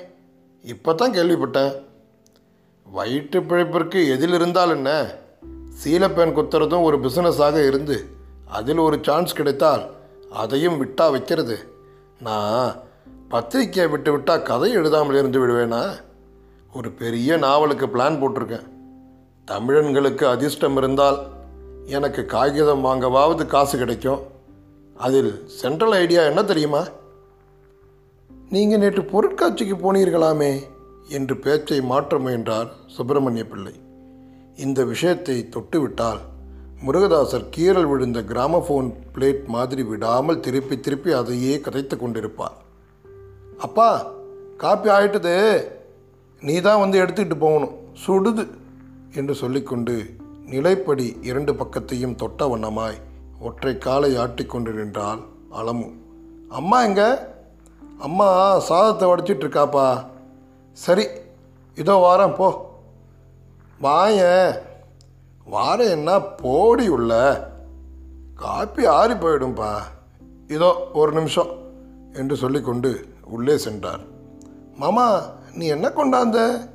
இப்போ 0.62 0.94
தான் 0.94 1.12
கேள்விப்பட்டேன். 1.12 1.74
வயிற்று 2.84 3.40
பிழைப்பிற்கு 3.40 4.10
எதில் 4.10 4.32
இருந்தால் 4.32 4.70
என்ன? 4.70 5.14
சீலப்பேன் 5.84 6.36
குத்துறதும் 6.36 6.82
ஒரு 6.82 6.98
பிஸ்னஸாக 6.98 7.66
இருந்து 7.66 8.04
அதில் 8.46 8.78
ஒரு 8.78 8.98
சான்ஸ் 9.02 9.32
கிடைத்தால் 9.32 9.90
அதையும் 10.30 10.86
விட்டா 10.86 11.10
வைக்கிறது. 11.10 11.72
நான் 12.20 12.74
பத்திரிக்கையை 13.30 13.90
விட்டு 13.90 14.10
விட்டால் 14.10 14.42
கதை 14.42 14.72
எழுதாமல் 14.72 15.18
இருந்து 15.18 15.46
விடுவேனா? 15.46 16.00
ஒரு 16.72 16.90
பெரிய 16.90 17.36
நாவலுக்கு 17.36 17.86
பிளான் 17.86 18.20
போட்டிருக்கேன். 18.20 18.66
தமிழன்களுக்கு 19.46 20.24
அதிர்ஷ்டம் 20.24 20.76
இருந்தால் 20.76 21.18
எனக்கு 21.86 22.26
காகிதம் 22.26 22.84
வாங்கவாவது 22.84 23.46
காசு 23.46 23.78
கிடைக்கும். 23.78 24.38
அதில் 25.06 25.48
சென்ட்ரல் 25.60 25.92
ஐடியா 25.92 26.22
என்ன 26.22 26.42
தெரியுமா? 26.44 26.80
நீங்கள் 28.48 28.78
நேற்று 28.78 29.02
பொருட்காட்சிக்கு 29.02 29.76
போனீர்களாமே 29.82 30.50
என்று 31.08 31.36
பேச்சை 31.36 31.80
மாற்ற 31.80 32.18
முயன்றார் 32.18 32.68
சுப்பிரமணிய 32.86 33.44
பிள்ளை. 33.46 33.72
இந்த 34.56 34.84
விஷயத்தை 34.84 35.48
தொட்டுவிட்டால் 35.50 36.20
முருகதாசர் 36.86 37.48
கீறல் 37.56 37.88
விழுந்த 37.88 38.20
கிராமபோன் 38.20 38.88
பிளேட் 39.14 39.44
மாதிரி 39.46 39.82
விடாமல் 39.82 40.40
திருப்பி 40.40 40.80
திருப்பி 40.80 41.12
அதையே 41.12 41.56
கதைத்து 41.56 41.96
கொண்டிருப்பார். 41.96 42.56
அப்பா 43.58 43.90
காப்பி 44.56 44.90
ஆயிட்டது. 44.90 45.64
நீ 46.40 46.60
தான் 46.60 46.80
வந்து 46.80 46.98
எடுத்துக்கிட்டு 47.02 47.38
போகணும். 47.38 47.76
சுடுது 48.06 48.46
என்று 49.14 49.34
சொல்லிக்கொண்டு 49.34 49.94
நிலைப்படி 50.46 51.06
இரண்டு 51.22 51.52
பக்கத்தையும் 51.52 52.14
தொட்ட 52.14 52.56
வண்ணமாய் 52.56 52.98
ஒற்றை 53.40 53.78
காலை 53.78 54.16
ஆட்டிக்கொண்டு 54.16 54.72
நின்றாள் 54.72 55.18
அலமு. 55.50 55.92
அம்மா 56.48 56.82
எங்க? 56.82 57.32
அம்மா 57.98 58.58
சாதத்தை 58.58 59.08
வடிச்சிட்டு 59.08 59.44
இருக்காப்பா 59.44 60.06
சரி 60.72 61.06
இதோ 61.74 61.94
வாரம் 61.94 62.36
போ. 62.36 62.78
வாயேன் 63.82 64.58
வாரம் 65.44 65.86
என்ன 65.86 66.20
போடி 66.20 66.88
உள்ள? 66.88 67.12
காப்பி 68.34 68.86
ஆறி 68.86 69.12
போயிடும்பா. 69.12 69.78
இதோ 70.48 70.90
ஒரு 70.94 71.12
நிமிஷம் 71.12 71.50
என்று 72.12 72.36
சொல்லிக்கொண்டு 72.36 73.08
உள்ளே 73.24 73.56
சென்றார். 73.56 74.00
மாமா 74.76 75.30
நீ 75.54 75.66
என்ன 75.66 75.88
கொண்டாந்த? 75.88 76.68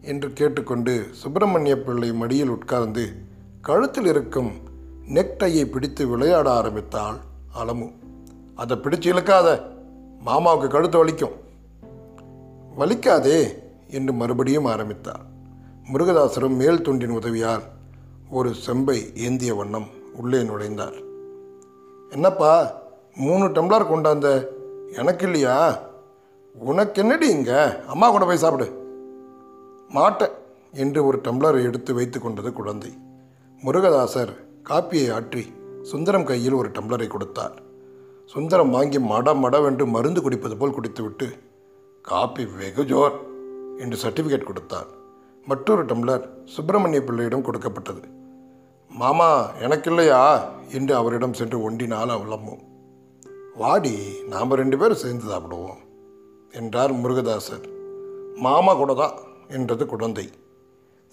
என்று 0.00 0.32
கேட்டுக்கொண்டு 0.32 1.06
சுப்பிரமணிய 1.12 1.82
பிள்ளை 1.82 2.12
மடியில் 2.12 2.48
உட்கார்ந்து 2.48 3.12
கழுத்தில் 3.60 4.06
இருக்கும் 4.06 4.52
நெக்டையை 5.08 5.64
பிடித்து 5.64 6.06
விளையாட 6.06 6.50
ஆரம்பித்தாள் 6.50 7.16
அலமு. 7.62 7.92
அதை 8.54 8.76
பிடிச்சு 8.76 9.06
இழுக்காத. 9.06 9.62
மாமாவுக்கு 10.26 10.68
கழுத்து 10.68 11.06
வலிக்கும். 11.06 11.36
வலிக்காதே 12.78 13.58
என்று 13.88 14.12
மறுபடியும் 14.12 14.64
ஆரம்பித்தார் 14.64 15.26
முருகதாசரும் 15.92 16.56
மேல் 16.56 16.82
துண்டின் 16.82 17.08
உதவியால் 17.08 17.62
ஒரு 18.30 18.54
செம்பை 18.54 19.12
ஏந்திய 19.14 19.54
வண்ணம் 19.54 19.86
உள்ளே 20.14 20.38
நுழைந்தார். 20.38 21.02
என்னப்பா 22.10 22.72
மூணு 23.16 23.44
டம்ளர் 23.46 23.90
கொண்டாந்த 23.90 24.46
எனக்கு 24.92 25.24
இல்லையா 25.24 25.78
உனக்கு 26.52 27.00
என்னடி 27.02 27.28
இங்கே? 27.28 27.62
அம்மா 27.86 28.10
கூட 28.10 28.24
போய் 28.24 28.36
சாப்பிடு. 28.36 28.66
மாட்டேன் 29.88 30.30
என்று 30.72 31.06
ஒரு 31.06 31.18
டம்ளரை 31.18 31.62
எடுத்து 31.62 31.94
வைத்து 31.94 32.20
கொண்டது 32.20 32.52
குழந்தை. 32.52 32.98
முருகதாசர் 33.62 34.46
காப்பியை 34.68 35.08
ஆற்றி 35.16 35.42
சுந்தரம் 35.82 36.24
கையில் 36.24 36.52
ஒரு 36.52 36.68
டம்ளரை 36.68 37.06
கொடுத்தார். 37.06 37.54
சுந்தரம் 38.26 38.70
வாங்கி 38.70 38.98
மட 38.98 39.34
மடவென்று 39.34 39.86
மருந்து 39.86 40.22
குடிப்பது 40.22 40.56
போல் 40.56 40.74
குடித்துவிட்டு 40.76 41.26
காப்பி 42.04 42.44
வெகு 42.46 42.84
ஜோர் 42.84 43.16
என்று 43.78 43.96
சர்டிஃபிகேட் 44.02 44.48
கொடுத்தார். 44.50 44.88
மற்றொரு 45.46 45.84
டம்ளர் 45.84 46.28
சுப்பிரமணிய 46.44 47.02
பிள்ளையிடம் 47.04 47.42
கொடுக்கப்பட்டது. 47.42 48.02
மாமா 48.90 49.50
எனக்கு 49.58 49.90
இல்லையா 49.90 50.50
என்று 50.72 50.94
அவரிடம் 50.94 51.32
சென்று 51.32 51.70
ஒண்டினால் 51.70 52.14
அவலமும். 52.16 52.62
வாடி 53.56 53.94
நாம் 54.28 54.50
ரெண்டு 54.50 54.78
பேரும் 54.78 55.02
சேர்ந்து 55.04 55.26
சாப்பிடுவோம் 55.32 55.80
என்றார் 56.52 56.92
முருகதாசர். 56.92 57.66
மாமா 58.36 58.74
கூட 58.74 58.94
தான் 58.94 59.16
என்றது 59.48 59.86
குழந்தை. 59.86 60.28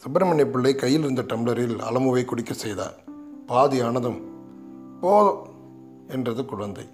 சுப்பிரமணிய 0.03 0.47
பிள்ளை 0.49 0.75
கையில் 0.75 1.01
இருந்த 1.01 1.21
டம்ளரில் 1.21 1.77
அலமுவை 1.89 2.25
குடிக்க 2.25 2.53
செய்தார். 2.53 2.95
பாதி 3.47 3.79
ஆனதும் 3.79 4.21
போதும் 5.01 5.43
என்றது 6.07 6.45
குழந்தை. 6.45 6.89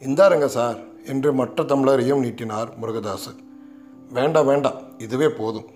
இந்தாருங்க 0.00 0.46
சார் 0.46 1.04
என்று 1.04 1.32
மற்ற 1.32 1.64
தமிழரையும் 1.64 2.20
நீட்டினார் 2.20 2.80
முருகதாசர் 2.80 3.38
வேண்டாம் 4.10 4.46
வேண்டாம் 4.46 4.98
இதுவே 4.98 5.28
போதும். 5.28 5.68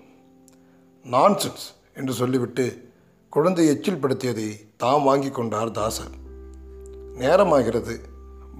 நான்சென்ஸ் 1.11 1.65
என்று 1.95 2.13
சொல்லிவிட்டு 2.13 2.91
குழந்தை 3.29 3.67
எச்சில் 3.67 4.01
படுத்தியதை 4.01 4.59
தாம் 4.77 5.03
வாங்கி 5.03 5.29
கொண்டார் 5.29 5.71
தாசர். 5.71 6.13
நேரமாகிறது. 7.19 7.95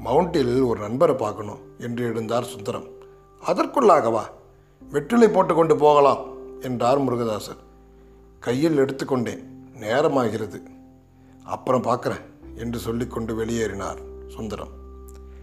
மவுண்டில் 0.05 0.65
ஒரு 0.67 0.79
நண்பரை 0.79 1.15
பார்க்கணும் 1.15 1.59
என்று 1.79 2.13
எழுந்தார் 2.13 2.41
சுந்தரம். 2.41 2.87
அதற்குள்ளாகவா 3.45 4.23
வெற்றிலை 4.89 5.29
போட்டுக்கொண்டு 5.29 5.77
போகலாம் 5.77 6.25
என்றார் 6.61 7.01
முருகதாசர். 7.01 7.61
கையில் 8.39 8.77
எடுத்துக்கொண்டேன் 8.77 9.43
நேரமாகிறது. 9.79 10.59
அப்புறம் 11.47 11.83
பார்க்குறேன் 11.83 12.21
என்று 12.55 12.79
சொல்லிக்கொண்டு 12.79 13.35
வெளியேறினார் 13.35 13.97
சுந்தரம். 14.27 14.69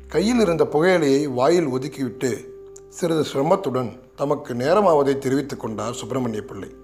கையில் 0.09 0.41
இருந்த 0.41 0.65
புகையிலையை 0.65 1.33
வாயில் 1.33 1.67
ஒதுக்கிவிட்டு 1.67 2.45
சிறிது 2.89 3.25
சிரமத்துடன் 3.33 4.01
தமக்கு 4.17 4.55
நேரமாவதை 4.55 5.19
தெரிவித்துக் 5.19 5.61
கொண்டார் 5.61 5.95
சுப்பிரமணிய 5.95 6.43
பிள்ளை. 6.43 6.75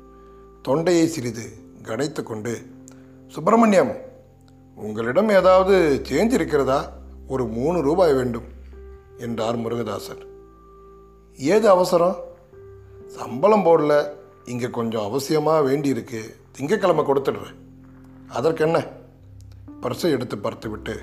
தொண்டையை 0.62 1.06
சிறிது 1.06 1.48
கனைத்து 1.82 2.22
கொண்டு 2.22 2.58
சுப்பிரமணியம் 3.28 3.96
உங்களிடம் 4.74 5.28
ஏதாவது 5.28 6.02
சேஞ்ச் 6.08 6.32
இருக்கிறதா? 6.32 6.92
ஒரு 7.28 7.46
மூணு 7.46 7.82
ரூபாய் 7.82 8.14
வேண்டும் 8.14 8.44
என்றார் 9.18 9.58
முருகதாசர். 9.58 10.26
ஏது 11.36 11.68
அவசரம்? 11.68 12.16
சம்பளம் 13.06 13.64
போடல. 13.64 14.08
இங்கே 14.44 14.70
கொஞ்சம் 14.70 15.02
அவசியமாக 15.02 15.60
வேண்டியிருக்கு. 15.60 16.20
திங்கக்கிழமை 16.58 17.04
கொடுத்துடுறேன். 17.04 17.54
அதற்கென்ன? 18.28 18.98
பர்சை 19.82 20.10
எடுத்து 20.16 20.36
பார்த்துவிட்டு 20.38 20.94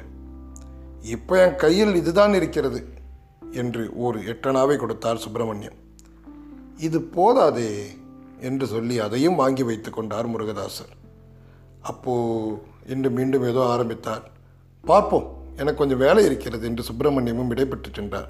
இப்போ 1.14 1.36
என் 1.44 1.60
கையில் 1.64 1.94
இதுதான் 1.96 2.34
இருக்கிறது 2.40 2.80
என்று 3.62 3.84
ஒரு 4.06 4.18
எட்டனாவை 4.32 4.76
கொடுத்தார் 4.78 5.24
சுப்பிரமணியம். 5.24 5.78
இது 6.78 6.98
போதாதே 7.16 7.72
என்று 8.40 8.66
சொல்லி 8.68 8.96
அதையும் 9.06 9.40
வாங்கி 9.42 9.64
வைத்து 9.64 9.90
கொண்டார் 9.92 10.32
முருகதாசர். 10.34 10.92
அப்போ 11.82 12.14
என்று 12.86 13.10
மீண்டும் 13.10 13.46
ஏதோ 13.52 13.62
ஆரம்பித்தார். 13.74 14.26
பார்ப்போம் 14.84 15.28
எனக்கு 15.56 15.80
கொஞ்சம் 15.80 16.04
வேலை 16.06 16.24
இருக்கிறது 16.26 16.66
என்று 16.70 16.84
சுப்பிரமணியமும் 16.90 17.52
விடைபெற்று 17.52 17.92
சென்றார். 17.92 18.30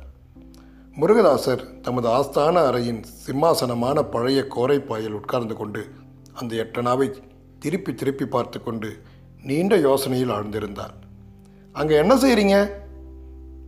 முருகதாசர் 0.97 1.63
தமது 1.81 2.07
ஆஸ்தான 2.17 2.62
அறையின் 2.69 3.01
சிம்மாசனமான 3.25 4.03
பழைய 4.13 4.39
கோரைப்பாயில் 4.55 5.17
உட்கார்ந்து 5.19 5.55
கொண்டு 5.55 5.81
அந்த 6.39 6.51
எட்டனாவை 6.63 7.07
திருப்பி 7.60 7.91
திருப்பி 7.95 8.25
பார்த்து 8.36 8.60
கொண்டு 8.60 8.89
நீண்ட 9.43 9.78
யோசனையில் 9.78 10.32
ஆழ்ந்திருந்தார். 10.32 10.93
அங்கே 11.73 11.95
என்ன 11.95 12.15
செய்கிறீங்க 12.15 12.71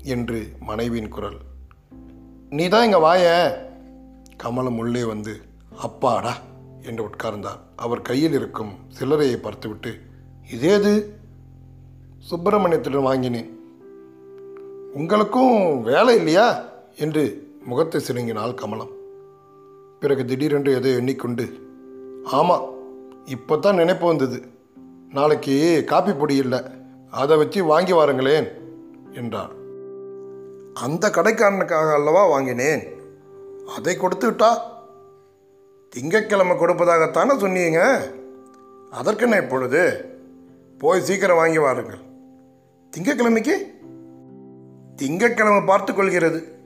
என்று 0.03 0.51
மனைவியின் 0.59 1.09
குரல். 1.09 1.37
நீ 2.49 2.67
தான் 2.67 2.85
இங்கே 2.85 2.97
வாய. 2.97 3.53
கமலம் 4.37 4.77
உள்ளே 4.77 5.03
வந்து 5.03 5.41
அப்பாடா 5.77 6.37
என்று 6.81 7.05
உட்கார்ந்தார். 7.05 7.59
அவர் 7.75 8.01
கையில் 8.01 8.33
இருக்கும் 8.33 8.71
சில்லறையை 8.99 9.37
பார்த்துவிட்டு 9.37 9.99
இதேது 10.51 11.17
சுப்பிரமணியத்திடம் 12.31 13.01
வாங்கினேன். 13.01 13.57
உங்களுக்கும் 14.93 15.81
வேலை 15.81 16.15
இல்லையா? 16.15 16.63
என்று 16.95 17.53
முகத்தை 17.63 18.01
சிறுங்கினாள் 18.01 18.53
கமலம். 18.53 18.89
பிறகு 19.99 20.25
திடீரென்று 20.25 20.73
எதை 20.73 20.93
எண்ணிக்கொண்டு 20.93 21.67
ஆமாம் 22.23 22.69
இப்போ 23.25 23.57
தான் 23.57 23.75
நினைப்பு 23.75 24.07
வந்தது. 24.07 24.57
நாளைக்கு 25.13 25.83
காப்பி 25.87 26.13
பொடி 26.13 26.35
இல்லை. 26.35 26.59
அதை 27.11 27.37
வச்சு 27.37 27.63
வாங்கி 27.63 27.93
வாருங்களேன் 27.93 28.51
என்றார். 29.11 29.51
அந்த 30.73 31.09
கடைக்காரனுக்காக 31.09 31.93
அல்லவா 31.93 32.25
வாங்கினேன்? 32.25 32.87
அதை 33.75 33.97
கொடுத்து 33.97 34.31
விட்டா? 34.31 34.57
திங்கட்கிழமை 35.89 36.57
கொடுப்பதாகத்தானே 36.57 37.37
சொன்னீங்க? 37.37 38.07
அதற்கென்ன 38.91 39.37
இப்பொழுது? 39.37 40.05
போய் 40.77 41.01
சீக்கிரம் 41.01 41.35
வாங்கி 41.35 41.57
வாருங்கள். 41.57 41.99
திங்கட்கிழமைக்கு? 42.97 43.55
திங்கட்கிழமை 44.95 45.61
பார்த்து 45.61 45.93
கொள்கிறது. 45.93 46.58